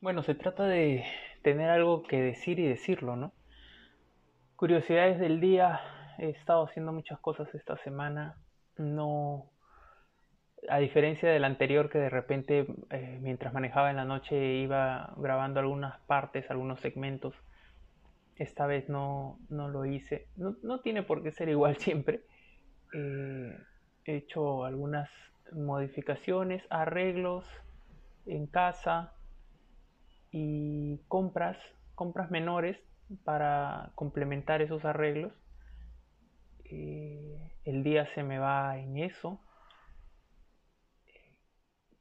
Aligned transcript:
Bueno, 0.00 0.22
se 0.22 0.34
trata 0.34 0.64
de 0.64 1.04
tener 1.42 1.68
algo 1.68 2.02
que 2.04 2.22
decir 2.22 2.58
y 2.58 2.66
decirlo, 2.66 3.16
¿no? 3.16 3.34
Curiosidades 4.56 5.18
del 5.20 5.40
día. 5.40 5.78
He 6.16 6.30
estado 6.30 6.64
haciendo 6.64 6.90
muchas 6.90 7.18
cosas 7.20 7.54
esta 7.54 7.76
semana. 7.84 8.36
No, 8.78 9.50
a 10.70 10.78
diferencia 10.78 11.28
del 11.28 11.44
anterior 11.44 11.90
que 11.90 11.98
de 11.98 12.08
repente 12.08 12.66
eh, 12.88 13.18
mientras 13.20 13.52
manejaba 13.52 13.90
en 13.90 13.96
la 13.96 14.06
noche 14.06 14.54
iba 14.54 15.12
grabando 15.18 15.60
algunas 15.60 16.00
partes, 16.06 16.50
algunos 16.50 16.80
segmentos. 16.80 17.34
Esta 18.36 18.66
vez 18.66 18.88
no, 18.88 19.38
no 19.50 19.68
lo 19.68 19.84
hice. 19.84 20.28
No, 20.36 20.56
no, 20.62 20.80
tiene 20.80 21.02
por 21.02 21.22
qué 21.22 21.30
ser 21.30 21.50
igual 21.50 21.76
siempre. 21.78 22.22
Eh, 22.94 23.54
he 24.06 24.16
hecho 24.16 24.64
algunas 24.64 25.10
modificaciones, 25.52 26.62
arreglos 26.70 27.44
en 28.24 28.46
casa 28.46 29.12
y 30.30 30.98
compras, 31.08 31.56
compras 31.94 32.30
menores 32.30 32.78
para 33.24 33.92
complementar 33.94 34.62
esos 34.62 34.84
arreglos. 34.84 35.32
Eh, 36.64 37.52
el 37.64 37.82
día 37.82 38.06
se 38.14 38.22
me 38.22 38.38
va 38.38 38.78
en 38.78 38.98
eso. 38.98 39.40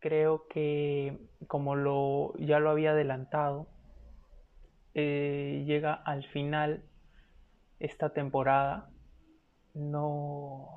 Creo 0.00 0.46
que 0.48 1.18
como 1.46 1.74
lo, 1.74 2.34
ya 2.38 2.58
lo 2.58 2.70
había 2.70 2.90
adelantado, 2.90 3.68
eh, 4.94 5.64
llega 5.66 5.94
al 5.94 6.24
final 6.28 6.84
esta 7.78 8.12
temporada. 8.12 8.90
No, 9.74 10.68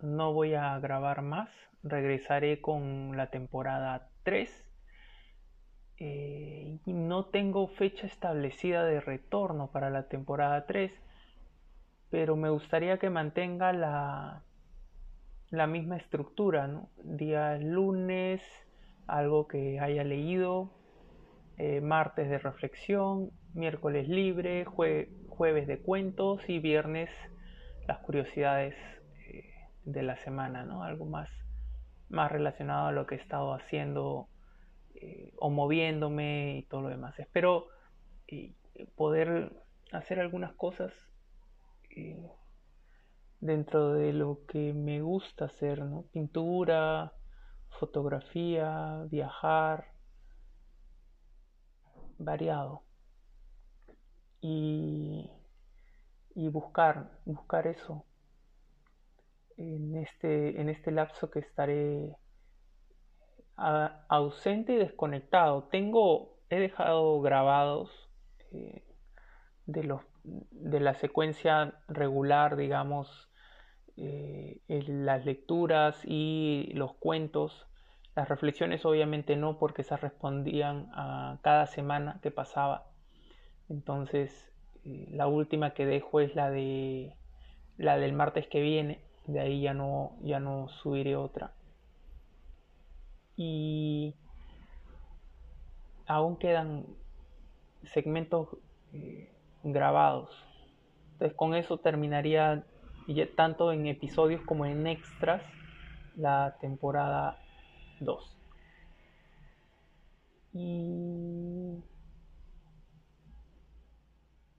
no 0.00 0.32
voy 0.32 0.54
a 0.54 0.78
grabar 0.78 1.22
más. 1.22 1.50
Regresaré 1.82 2.60
con 2.60 3.16
la 3.16 3.30
temporada 3.30 4.08
3 4.24 4.67
eh, 6.00 6.78
no 6.86 7.26
tengo 7.26 7.66
fecha 7.68 8.06
establecida 8.06 8.84
de 8.84 9.00
retorno 9.00 9.70
para 9.70 9.90
la 9.90 10.08
temporada 10.08 10.66
3, 10.66 10.92
pero 12.10 12.36
me 12.36 12.50
gustaría 12.50 12.98
que 12.98 13.10
mantenga 13.10 13.72
la, 13.72 14.42
la 15.50 15.66
misma 15.66 15.96
estructura, 15.96 16.68
¿no? 16.68 16.90
Día 17.02 17.56
lunes, 17.58 18.42
algo 19.06 19.48
que 19.48 19.80
haya 19.80 20.04
leído, 20.04 20.70
eh, 21.56 21.80
martes 21.80 22.30
de 22.30 22.38
reflexión, 22.38 23.30
miércoles 23.54 24.08
libre, 24.08 24.64
jueves 24.64 25.66
de 25.66 25.78
cuentos 25.80 26.48
y 26.48 26.60
viernes 26.60 27.10
las 27.88 27.98
curiosidades 27.98 28.74
eh, 29.26 29.44
de 29.84 30.02
la 30.02 30.16
semana, 30.18 30.64
¿no? 30.64 30.84
Algo 30.84 31.06
más, 31.06 31.28
más 32.08 32.30
relacionado 32.30 32.88
a 32.88 32.92
lo 32.92 33.06
que 33.06 33.16
he 33.16 33.18
estado 33.18 33.54
haciendo 33.54 34.28
eh, 35.00 35.32
o 35.36 35.48
moviéndome 35.50 36.58
y 36.58 36.62
todo 36.64 36.82
lo 36.82 36.88
demás. 36.88 37.18
Espero 37.20 37.68
eh, 38.26 38.52
poder 38.96 39.52
hacer 39.92 40.18
algunas 40.18 40.52
cosas 40.54 40.92
eh, 41.90 42.30
dentro 43.40 43.92
de 43.92 44.12
lo 44.12 44.40
que 44.46 44.74
me 44.74 45.00
gusta 45.00 45.44
hacer, 45.44 45.84
¿no? 45.84 46.02
Pintura, 46.12 47.12
fotografía, 47.68 49.04
viajar, 49.08 49.92
variado. 52.18 52.82
Y, 54.40 55.30
y 56.34 56.48
buscar, 56.48 57.20
buscar 57.24 57.68
eso 57.68 58.04
en 59.56 59.96
este, 59.96 60.60
en 60.60 60.68
este 60.68 60.90
lapso 60.90 61.30
que 61.30 61.38
estaré 61.38 62.16
ausente 63.58 64.74
y 64.74 64.76
desconectado. 64.76 65.64
Tengo, 65.64 66.36
he 66.48 66.60
dejado 66.60 67.20
grabados 67.20 68.08
eh, 68.52 68.82
de, 69.66 69.84
los, 69.84 70.02
de 70.24 70.80
la 70.80 70.94
secuencia 70.94 71.74
regular, 71.88 72.56
digamos, 72.56 73.28
eh, 73.96 74.60
las 74.68 75.24
lecturas 75.24 76.00
y 76.04 76.70
los 76.74 76.94
cuentos. 76.94 77.66
Las 78.14 78.28
reflexiones 78.28 78.84
obviamente 78.84 79.36
no 79.36 79.58
porque 79.58 79.82
se 79.82 79.96
respondían 79.96 80.88
a 80.92 81.38
cada 81.42 81.66
semana 81.66 82.20
que 82.22 82.30
pasaba. 82.30 82.86
Entonces, 83.68 84.52
eh, 84.84 85.08
la 85.10 85.26
última 85.26 85.74
que 85.74 85.84
dejo 85.84 86.20
es 86.20 86.34
la 86.34 86.50
de 86.50 87.14
la 87.76 87.96
del 87.98 88.12
martes 88.12 88.46
que 88.46 88.60
viene. 88.60 89.00
De 89.26 89.40
ahí 89.40 89.62
ya 89.62 89.74
no, 89.74 90.16
ya 90.22 90.40
no 90.40 90.68
subiré 90.68 91.16
otra 91.16 91.52
y 93.38 94.16
aún 96.06 96.36
quedan 96.36 96.84
segmentos 97.84 98.48
eh, 98.92 99.32
grabados. 99.62 100.44
Entonces 101.12 101.36
con 101.36 101.54
eso 101.54 101.78
terminaría 101.78 102.66
tanto 103.36 103.72
en 103.72 103.86
episodios 103.86 104.42
como 104.42 104.66
en 104.66 104.88
extras 104.88 105.42
la 106.16 106.56
temporada 106.60 107.38
2. 108.00 108.36
Y 110.54 111.80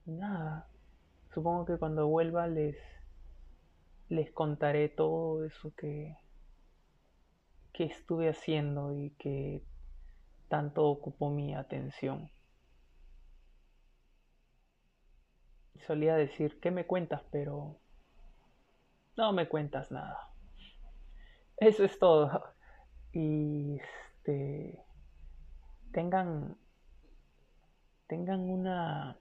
nada, 0.06 0.66
supongo 1.34 1.66
que 1.66 1.76
cuando 1.76 2.08
vuelva 2.08 2.46
les 2.46 2.76
les 4.08 4.32
contaré 4.32 4.88
todo 4.88 5.44
eso 5.44 5.72
que 5.76 6.16
qué 7.72 7.84
estuve 7.84 8.28
haciendo 8.28 8.94
y 8.94 9.10
que 9.18 9.62
tanto 10.48 10.84
ocupó 10.86 11.30
mi 11.30 11.54
atención. 11.54 12.30
Solía 15.86 16.14
decir, 16.14 16.60
¿qué 16.60 16.70
me 16.70 16.86
cuentas? 16.86 17.22
Pero 17.30 17.76
no 19.16 19.32
me 19.32 19.48
cuentas 19.48 19.90
nada. 19.90 20.30
Eso 21.56 21.84
es 21.84 21.98
todo. 21.98 22.54
Y 23.12 23.80
este, 23.80 24.78
tengan, 25.90 26.56
tengan 28.06 28.48
una, 28.48 29.18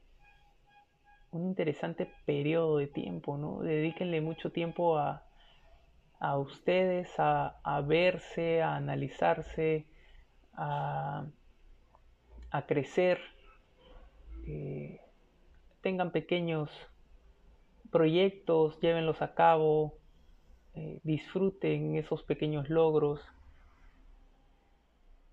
un 1.32 1.48
interesante 1.48 2.08
periodo 2.28 2.78
de 2.78 2.86
tiempo, 2.86 3.36
¿no? 3.36 3.62
Dedíquenle 3.62 4.22
mucho 4.22 4.52
tiempo 4.52 5.00
a, 5.00 5.29
a 6.20 6.38
ustedes 6.38 7.10
a, 7.18 7.82
verse, 7.86 8.62
a 8.62 8.76
analizarse, 8.76 9.86
a, 10.54 11.26
crecer, 12.68 13.20
eh, 14.46 15.00
tengan 15.82 16.12
pequeños 16.12 16.70
proyectos, 17.90 18.80
llévenlos 18.82 19.22
a 19.22 19.34
cabo, 19.34 19.98
eh, 20.76 21.00
disfruten 21.04 21.96
esos 21.96 22.24
pequeños 22.24 22.70
logros, 22.70 23.22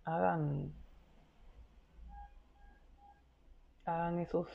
hagan, 0.05 0.73
hagan 3.85 4.21
esos, 4.21 4.49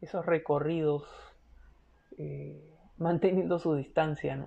esos 0.00 0.24
recorridos. 0.24 1.06
Eh, 2.16 2.73
manteniendo 2.96 3.58
su 3.58 3.74
distancia. 3.74 4.46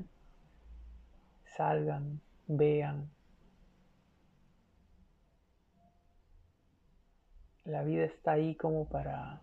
Salgan, 1.46 2.22
vean. 2.48 3.10
La 7.66 7.84
vida 7.84 8.06
está 8.06 8.34
ahí 8.34 8.56
como 8.56 8.88
para 8.88 9.42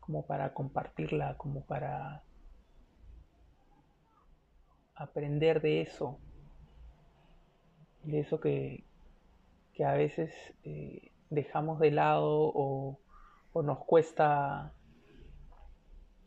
como 0.00 0.26
para 0.26 0.52
compartirla, 0.52 1.36
como 1.38 1.62
para 1.62 2.22
aprender 4.94 5.62
de 5.62 5.80
eso, 5.80 6.18
de 8.02 8.20
eso 8.20 8.38
que, 8.38 8.84
que 9.72 9.84
a 9.86 9.94
veces 9.94 10.30
eh, 10.64 11.10
dejamos 11.30 11.80
de 11.80 11.90
lado 11.90 12.52
o, 12.54 12.98
o 13.54 13.62
nos 13.62 13.78
cuesta 13.86 14.74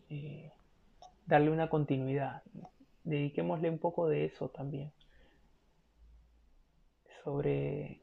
eh, 0.10 0.52
darle 1.28 1.52
una 1.52 1.70
continuidad. 1.70 2.42
Dediquémosle 3.04 3.70
un 3.70 3.78
poco 3.78 4.08
de 4.08 4.26
eso 4.26 4.50
también. 4.50 4.92
Sobre, 7.24 8.02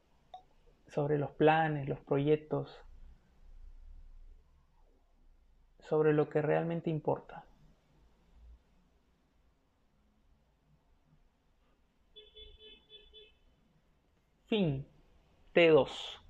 sobre 0.87 1.19
los 1.19 1.31
planes, 1.33 1.89
los 1.89 2.01
proyectos, 2.01 2.81
sobre 5.81 6.13
lo 6.13 6.29
que 6.29 6.43
realmente 6.43 6.91
importa. 6.91 7.45
Fin. 14.47 14.87
T2. 15.55 16.24